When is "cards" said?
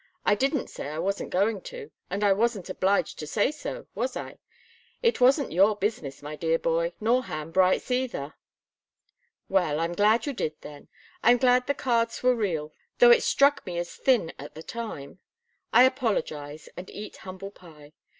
11.75-12.23